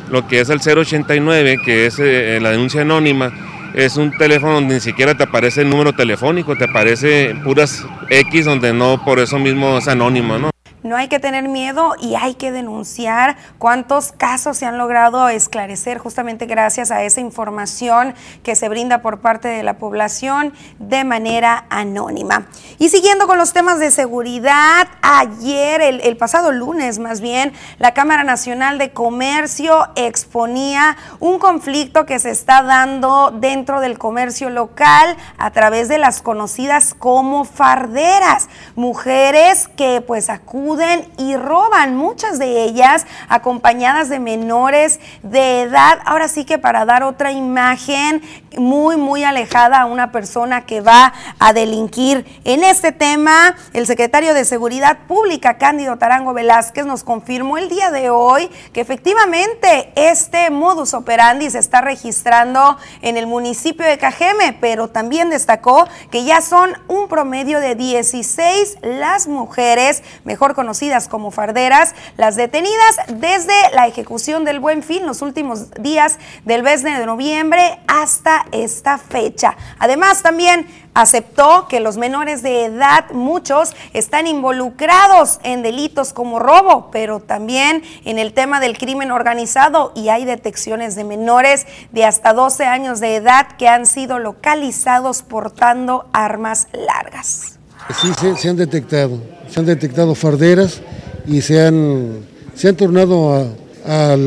[0.09, 3.31] lo que es el 089, que es eh, la denuncia anónima,
[3.77, 8.45] es un teléfono donde ni siquiera te aparece el número telefónico, te aparece puras X
[8.45, 10.49] donde no por eso mismo es anónimo, ¿no?
[10.87, 15.97] No hay que tener miedo y hay que denunciar cuántos casos se han logrado esclarecer
[15.97, 21.65] justamente gracias a esa información que se brinda por parte de la población de manera
[21.69, 22.47] anónima.
[22.79, 28.23] Y siguiendo con los temas de seguridad, ayer, el, pasado lunes más bien, la Cámara
[28.23, 35.51] Nacional de Comercio exponía un conflicto que se está dando dentro del comercio local a
[35.51, 40.76] través de las conocidas como farderas, mujeres que pues acuden
[41.17, 45.99] y roban, muchas de ellas acompañadas de menores de edad.
[46.05, 48.21] Ahora sí que para dar otra imagen
[48.57, 52.25] muy, muy alejada a una persona que va a delinquir.
[52.43, 57.91] En este tema, el secretario de Seguridad Pública, Cándido Tarango Velázquez, nos confirmó el día
[57.91, 64.57] de hoy que efectivamente este modus operandi se está registrando en el municipio de Cajeme,
[64.59, 70.66] pero también destacó que ya son un promedio de 16 las mujeres, mejor conocidas
[71.09, 76.83] como farderas, las detenidas desde la ejecución del Buen Fin los últimos días del mes
[76.83, 79.55] de noviembre hasta esta fecha.
[79.79, 86.89] Además, también aceptó que los menores de edad, muchos, están involucrados en delitos como robo,
[86.91, 92.33] pero también en el tema del crimen organizado y hay detecciones de menores de hasta
[92.33, 97.57] 12 años de edad que han sido localizados portando armas largas.
[98.01, 100.81] Sí, se, han detectado, se han detectado farderas
[101.27, 102.19] y se han,
[102.55, 103.51] se han tornado
[103.85, 104.17] a,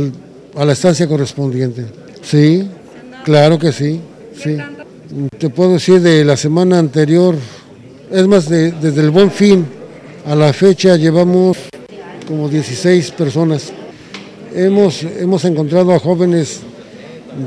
[0.64, 1.86] la estancia correspondiente.
[2.22, 2.68] Sí,
[3.24, 4.00] claro que sí,
[4.42, 4.56] sí.
[5.38, 7.34] Te puedo decir de la semana anterior,
[8.10, 9.66] es más, desde el buen fin
[10.26, 11.56] a la fecha llevamos
[12.26, 13.72] como 16 personas.
[14.54, 16.60] Hemos, hemos encontrado a jóvenes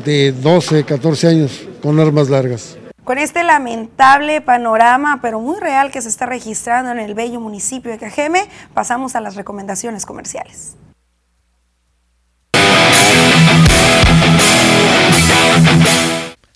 [0.05, 2.77] de 12, 14 años con armas largas.
[3.03, 7.91] Con este lamentable panorama, pero muy real que se está registrando en el bello municipio
[7.91, 10.77] de Cajeme, pasamos a las recomendaciones comerciales.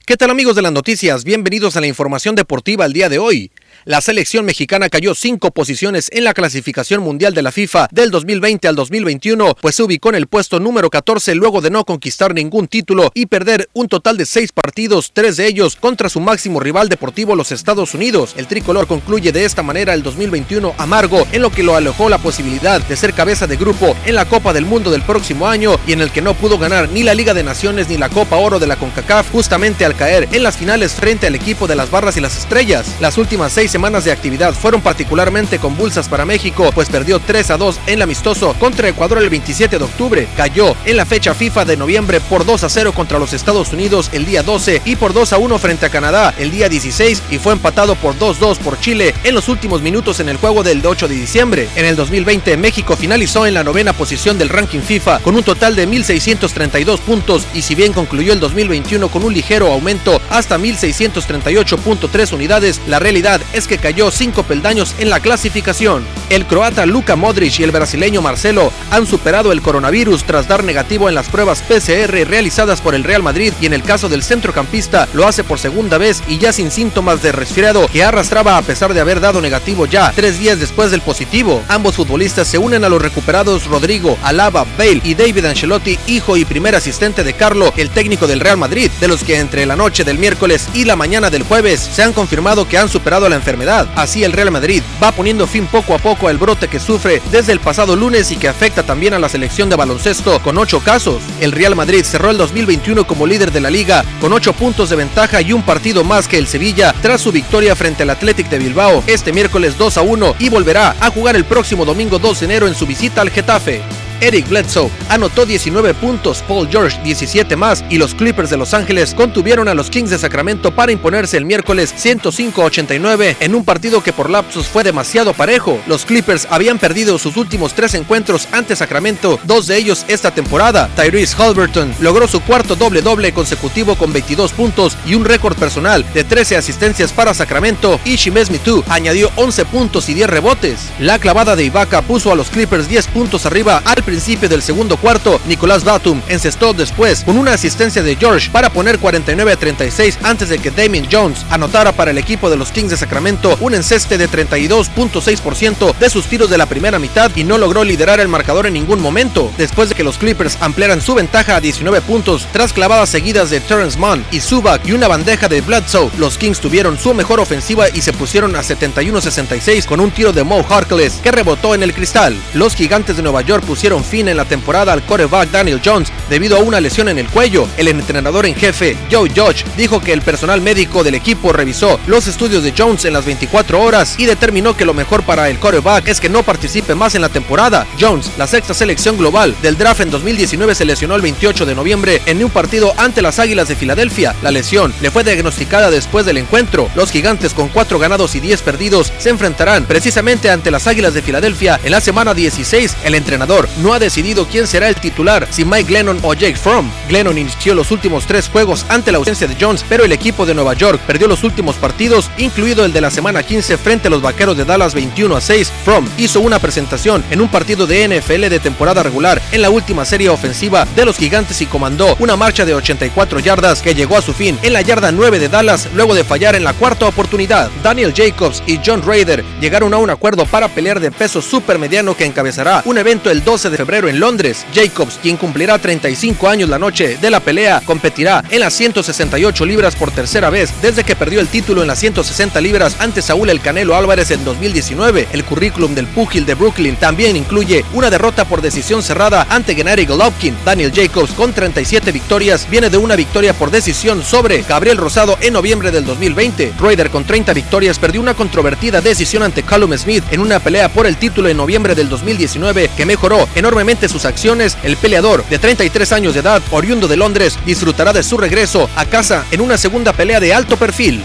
[0.06, 1.26] ¿Qué tal amigos de las noticias?
[1.26, 3.52] Bienvenidos a la información deportiva el día de hoy.
[3.88, 8.68] La selección mexicana cayó cinco posiciones en la clasificación mundial de la FIFA del 2020
[8.68, 12.68] al 2021, pues se ubicó en el puesto número 14 luego de no conquistar ningún
[12.68, 16.90] título y perder un total de seis partidos, tres de ellos contra su máximo rival
[16.90, 18.34] deportivo los Estados Unidos.
[18.36, 22.18] El tricolor concluye de esta manera el 2021 amargo, en lo que lo alejó la
[22.18, 25.94] posibilidad de ser cabeza de grupo en la Copa del Mundo del próximo año y
[25.94, 28.60] en el que no pudo ganar ni la Liga de Naciones ni la Copa Oro
[28.60, 32.18] de la CONCACAF justamente al caer en las finales frente al equipo de las Barras
[32.18, 32.86] y las Estrellas.
[33.00, 37.58] Las últimas seis semanas de actividad fueron particularmente convulsas para México, pues perdió 3 a
[37.58, 41.64] 2 en el amistoso contra Ecuador el 27 de octubre, cayó en la fecha FIFA
[41.64, 45.14] de noviembre por 2 a 0 contra los Estados Unidos el día 12 y por
[45.14, 48.80] 2 a 1 frente a Canadá el día 16 y fue empatado por 2-2 por
[48.80, 51.70] Chile en los últimos minutos en el juego del 8 de diciembre.
[51.76, 55.76] En el 2020 México finalizó en la novena posición del ranking FIFA con un total
[55.76, 62.34] de 1.632 puntos y si bien concluyó el 2021 con un ligero aumento hasta 1.638.3
[62.34, 66.06] unidades, la realidad es que cayó cinco peldaños en la clasificación.
[66.30, 71.10] El croata Luka Modric y el brasileño Marcelo han superado el coronavirus tras dar negativo
[71.10, 75.08] en las pruebas PCR realizadas por el Real Madrid y en el caso del centrocampista
[75.14, 78.94] lo hace por segunda vez y ya sin síntomas de resfriado que arrastraba a pesar
[78.94, 81.64] de haber dado negativo ya tres días después del positivo.
[81.68, 86.46] Ambos futbolistas se unen a los recuperados Rodrigo, Alaba, Bale y David Ancelotti, hijo y
[86.46, 90.04] primer asistente de Carlo, el técnico del Real Madrid, de los que entre la noche
[90.04, 93.47] del miércoles y la mañana del jueves se han confirmado que han superado la enfermedad.
[93.96, 97.54] Así el Real Madrid va poniendo fin poco a poco al brote que sufre desde
[97.54, 101.22] el pasado lunes y que afecta también a la selección de baloncesto con ocho casos.
[101.40, 104.98] El Real Madrid cerró el 2021 como líder de la liga con ocho puntos de
[104.98, 108.60] ventaja y un partido más que el Sevilla tras su victoria frente al Athletic de
[108.60, 112.46] Bilbao este miércoles 2 a 1 y volverá a jugar el próximo domingo 2 de
[112.46, 114.07] enero en su visita al Getafe.
[114.22, 119.14] Eric Bledsoe anotó 19 puntos, Paul George 17 más y los Clippers de Los Ángeles
[119.14, 124.14] contuvieron a los Kings de Sacramento para imponerse el miércoles 105-89 en un partido que
[124.14, 125.80] por lapsos fue demasiado parejo.
[125.88, 130.90] Los Clippers habían perdido sus últimos tres encuentros ante Sacramento, dos de ellos esta temporada.
[130.96, 136.24] Tyrese Halberton logró su cuarto doble-doble consecutivo con 22 puntos y un récord personal de
[136.24, 140.80] 13 asistencias para Sacramento y Shimes Mitu añadió 11 puntos y 10 rebotes.
[141.00, 144.96] La clavada de Ibaka puso a los Clippers 10 puntos arriba al principio del segundo
[144.96, 150.20] cuarto, Nicolás Batum encestó después con una asistencia de George para poner 49 a 36
[150.24, 153.76] antes de que Damien Jones anotara para el equipo de los Kings de Sacramento un
[153.76, 158.30] enceste de 32.6% de sus tiros de la primera mitad y no logró liderar el
[158.30, 159.52] marcador en ningún momento.
[159.58, 163.60] Después de que los Clippers ampliaran su ventaja a 19 puntos tras clavadas seguidas de
[163.60, 167.90] Terrence Mann y Zubac y una bandeja de Bledsoe, los Kings tuvieron su mejor ofensiva
[167.90, 171.94] y se pusieron a 71-66 con un tiro de Mo Harkless que rebotó en el
[171.94, 172.38] cristal.
[172.54, 176.58] Los gigantes de Nueva York pusieron fin en la temporada al coreback Daniel Jones debido
[176.58, 177.68] a una lesión en el cuello.
[177.78, 182.28] El entrenador en jefe, Joe Judge, dijo que el personal médico del equipo revisó los
[182.28, 186.08] estudios de Jones en las 24 horas y determinó que lo mejor para el coreback
[186.08, 187.86] es que no participe más en la temporada.
[188.00, 192.22] Jones, la sexta selección global del draft en 2019, se lesionó el 28 de noviembre
[192.26, 194.36] en un partido ante las Águilas de Filadelfia.
[194.42, 196.90] La lesión le fue diagnosticada después del encuentro.
[196.96, 201.22] Los gigantes con 4 ganados y 10 perdidos se enfrentarán precisamente ante las Águilas de
[201.22, 202.98] Filadelfia en la semana 16.
[203.04, 206.92] El entrenador no ha decidido quién será el titular, si Mike Glennon o Jake Fromm.
[207.08, 210.54] Glennon inició los últimos tres juegos ante la ausencia de Jones, pero el equipo de
[210.54, 214.22] Nueva York perdió los últimos partidos, incluido el de la semana 15 frente a los
[214.22, 215.72] Vaqueros de Dallas 21 a 6.
[215.86, 220.04] Fromm hizo una presentación en un partido de NFL de temporada regular en la última
[220.04, 224.22] serie ofensiva de los Gigantes y comandó una marcha de 84 yardas que llegó a
[224.22, 227.72] su fin en la yarda 9 de Dallas luego de fallar en la cuarta oportunidad.
[227.82, 232.26] Daniel Jacobs y John Raider llegaron a un acuerdo para pelear de peso supermediano que
[232.26, 234.66] encabezará un evento el 12 de febrero en Londres.
[234.74, 239.96] Jacobs, quien cumplirá 35 años la noche de la pelea, competirá en las 168 libras
[239.96, 243.62] por tercera vez desde que perdió el título en las 160 libras ante Saúl El
[243.62, 245.28] Canelo Álvarez en 2019.
[245.32, 250.06] El currículum del púgil de Brooklyn también incluye una derrota por decisión cerrada ante Gennady
[250.06, 250.58] Golovkin.
[250.66, 255.54] Daniel Jacobs, con 37 victorias, viene de una victoria por decisión sobre Gabriel Rosado en
[255.54, 256.74] noviembre del 2020.
[256.80, 261.06] Raider, con 30 victorias, perdió una controvertida decisión ante Callum Smith en una pelea por
[261.06, 264.78] el título en noviembre del 2019 que mejoró enormemente sus acciones.
[264.84, 269.06] El peleador de 33 años de edad, oriundo de Londres, disfrutará de su regreso a
[269.06, 271.22] casa en una segunda pelea de alto perfil.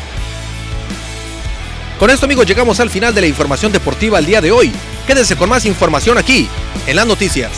[2.01, 4.73] Con esto amigos llegamos al final de la información deportiva el día de hoy.
[5.07, 6.49] Quédense con más información aquí,
[6.89, 7.53] en las noticias.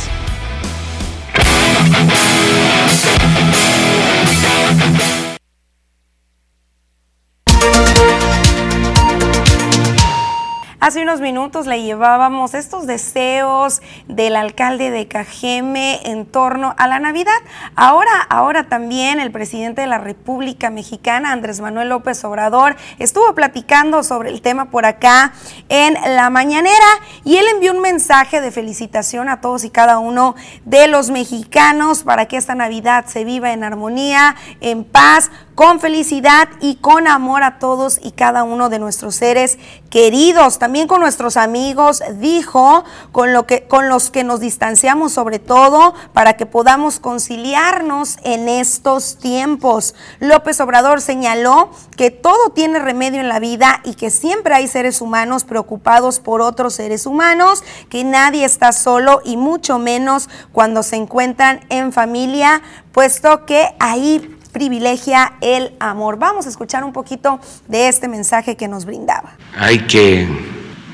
[10.85, 16.99] Hace unos minutos le llevábamos estos deseos del alcalde de Cajeme en torno a la
[16.99, 17.33] Navidad.
[17.75, 24.03] Ahora, ahora también el presidente de la República Mexicana, Andrés Manuel López Obrador, estuvo platicando
[24.03, 25.33] sobre el tema por acá
[25.71, 26.85] en la mañanera
[27.25, 30.35] y él envió un mensaje de felicitación a todos y cada uno
[30.67, 36.49] de los mexicanos para que esta Navidad se viva en armonía, en paz, con felicidad
[36.61, 41.37] y con amor a todos y cada uno de nuestros seres queridos, también con nuestros
[41.37, 46.99] amigos, dijo, con, lo que, con los que nos distanciamos sobre todo para que podamos
[46.99, 49.95] conciliarnos en estos tiempos.
[50.19, 55.01] López Obrador señaló que todo tiene remedio en la vida y que siempre hay seres
[55.01, 60.97] humanos preocupados por otros seres humanos, que nadie está solo y mucho menos cuando se
[60.97, 66.19] encuentran en familia, puesto que ahí privilegia el amor.
[66.19, 69.35] Vamos a escuchar un poquito de este mensaje que nos brindaba.
[69.59, 70.27] Hay que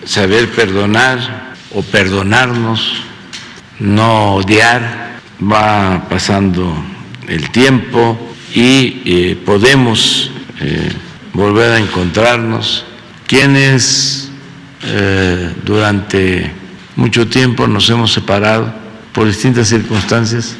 [0.04, 3.04] saber perdonar o perdonarnos,
[3.78, 5.10] no odiar.
[5.40, 6.74] Va pasando
[7.28, 8.18] el tiempo
[8.54, 10.30] y eh, podemos
[10.60, 10.92] eh,
[11.32, 12.84] volver a encontrarnos.
[13.26, 14.30] Quienes
[14.82, 16.50] eh, durante
[16.96, 18.72] mucho tiempo nos hemos separado
[19.12, 20.56] por distintas circunstancias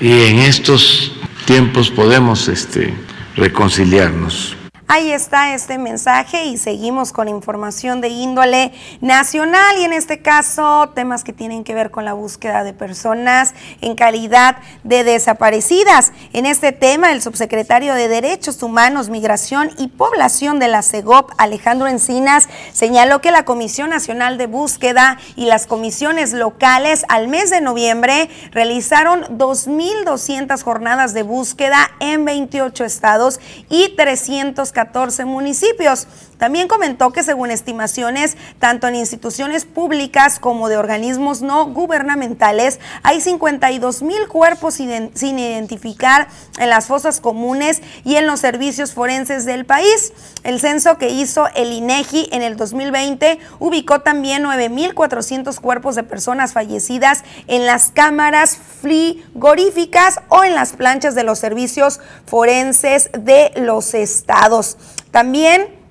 [0.00, 1.11] y en estos
[1.44, 2.94] tiempos podemos este,
[3.36, 4.56] reconciliarnos.
[4.94, 10.90] Ahí está este mensaje y seguimos con información de índole nacional y en este caso
[10.94, 16.12] temas que tienen que ver con la búsqueda de personas en calidad de desaparecidas.
[16.34, 21.88] En este tema, el subsecretario de Derechos Humanos, Migración y Población de la CEGOP, Alejandro
[21.88, 27.62] Encinas, señaló que la Comisión Nacional de Búsqueda y las comisiones locales al mes de
[27.62, 33.40] noviembre realizaron 2.200 jornadas de búsqueda en 28 estados
[33.70, 36.08] y 314 14 municipios.
[36.38, 43.20] También comentó que según estimaciones, tanto en instituciones públicas como de organismos no gubernamentales, hay
[43.20, 46.26] 52 mil cuerpos sin identificar
[46.58, 50.12] en las fosas comunes y en los servicios forenses del país.
[50.42, 56.52] El censo que hizo el INEGI en el 2020 ubicó también 9.400 cuerpos de personas
[56.54, 63.94] fallecidas en las cámaras frigoríficas o en las planchas de los servicios forenses de los
[63.94, 64.71] estados.
[65.10, 65.81] También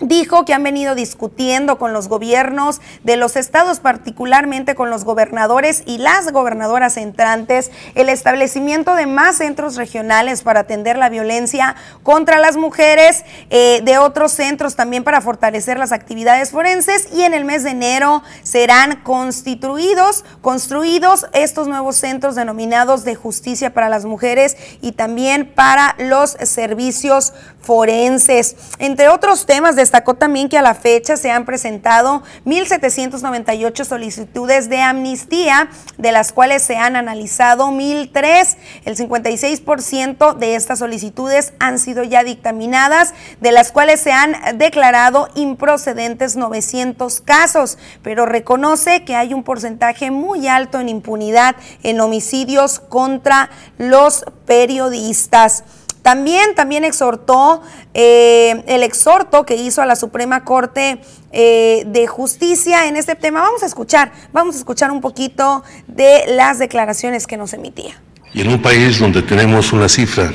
[0.00, 5.82] Dijo que han venido discutiendo con los gobiernos de los estados, particularmente con los gobernadores
[5.86, 11.74] y las gobernadoras entrantes, el establecimiento de más centros regionales para atender la violencia
[12.04, 17.34] contra las mujeres, eh, de otros centros también para fortalecer las actividades forenses y en
[17.34, 24.04] el mes de enero serán constituidos, construidos estos nuevos centros denominados de justicia para las
[24.04, 28.56] mujeres y también para los servicios forenses.
[28.78, 34.82] Entre otros temas Destacó también que a la fecha se han presentado 1.798 solicitudes de
[34.82, 38.58] amnistía, de las cuales se han analizado 1.003.
[38.84, 45.30] El 56% de estas solicitudes han sido ya dictaminadas, de las cuales se han declarado
[45.36, 52.78] improcedentes 900 casos, pero reconoce que hay un porcentaje muy alto en impunidad en homicidios
[52.78, 55.64] contra los periodistas.
[56.08, 57.60] También, también exhortó
[57.92, 61.02] eh, el exhorto que hizo a la Suprema Corte
[61.32, 63.42] eh, de Justicia en este tema.
[63.42, 68.00] Vamos a escuchar, vamos a escuchar un poquito de las declaraciones que nos emitía.
[68.32, 70.32] Y en un país donde tenemos una cifra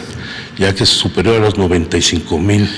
[0.59, 2.69] ya que es superior a los 95 mil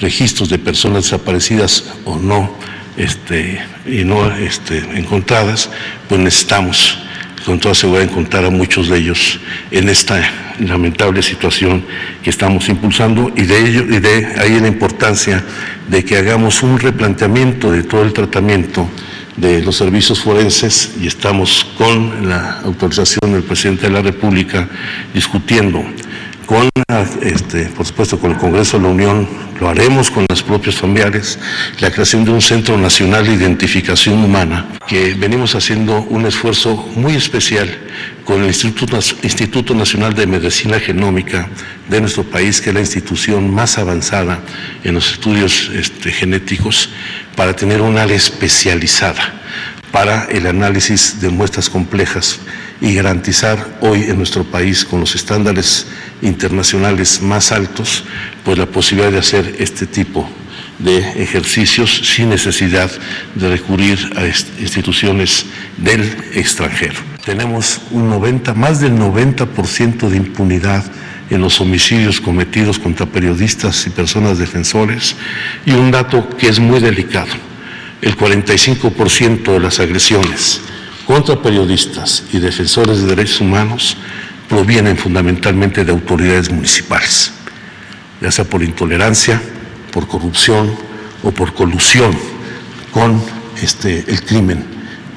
[0.00, 2.50] registros de personas desaparecidas o no,
[2.96, 5.70] este, y no este, encontradas,
[6.08, 6.98] pues necesitamos
[7.44, 9.40] con toda seguridad encontrar a muchos de ellos
[9.70, 10.22] en esta
[10.60, 11.84] lamentable situación
[12.22, 15.44] que estamos impulsando y de ello y de ahí la importancia
[15.88, 18.88] de que hagamos un replanteamiento de todo el tratamiento
[19.36, 24.68] de los servicios forenses y estamos con la autorización del presidente de la República
[25.14, 25.84] discutiendo
[26.46, 26.68] con,
[27.22, 29.28] este, por supuesto, con el Congreso de la Unión,
[29.62, 31.38] lo haremos con las propios familiares,
[31.78, 37.14] la creación de un Centro Nacional de Identificación Humana, que venimos haciendo un esfuerzo muy
[37.14, 37.68] especial
[38.24, 41.48] con el Instituto, Nacional de Medicina Genómica
[41.88, 44.40] de nuestro país, que es la institución más avanzada
[44.82, 46.88] en los estudios este, genéticos,
[47.36, 49.42] para tener una área especializada
[49.92, 52.40] para el análisis de muestras complejas
[52.82, 55.86] y garantizar hoy en nuestro país con los estándares
[56.20, 58.04] internacionales más altos,
[58.44, 60.28] pues la posibilidad de hacer este tipo
[60.80, 62.90] de ejercicios sin necesidad
[63.36, 64.26] de recurrir a
[64.60, 66.02] instituciones del
[66.34, 66.98] extranjero.
[67.24, 70.84] Tenemos un 90, más del 90% de impunidad
[71.30, 75.14] en los homicidios cometidos contra periodistas y personas defensores
[75.64, 77.32] y un dato que es muy delicado
[78.00, 80.60] el 45% de las agresiones
[81.12, 83.98] contra periodistas y defensores de derechos humanos
[84.48, 87.32] provienen fundamentalmente de autoridades municipales,
[88.22, 89.38] ya sea por intolerancia,
[89.92, 90.74] por corrupción
[91.22, 92.16] o por colusión
[92.92, 93.22] con
[93.60, 94.64] este, el crimen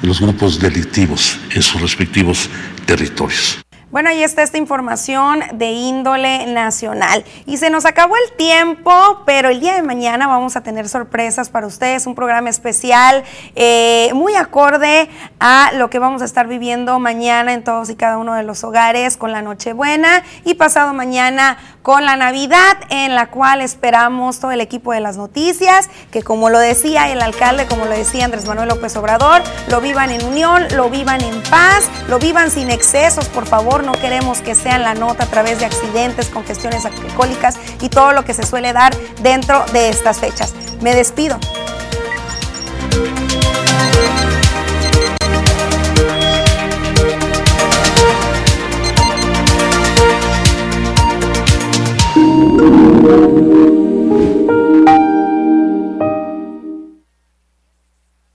[0.02, 2.50] de los grupos delictivos en sus respectivos
[2.84, 3.65] territorios.
[3.92, 7.24] Bueno, ahí está esta información de índole nacional.
[7.46, 8.92] Y se nos acabó el tiempo,
[9.24, 13.22] pero el día de mañana vamos a tener sorpresas para ustedes, un programa especial
[13.54, 15.08] eh, muy acorde
[15.38, 18.64] a lo que vamos a estar viviendo mañana en todos y cada uno de los
[18.64, 24.50] hogares con la Nochebuena y pasado mañana con la Navidad, en la cual esperamos todo
[24.50, 28.46] el equipo de las noticias, que como lo decía el alcalde, como lo decía Andrés
[28.46, 33.28] Manuel López Obrador, lo vivan en unión, lo vivan en paz, lo vivan sin excesos,
[33.28, 37.88] por favor, no queremos que sean la nota a través de accidentes, congestiones alcohólicas y
[37.88, 40.54] todo lo que se suele dar dentro de estas fechas.
[40.80, 41.38] Me despido.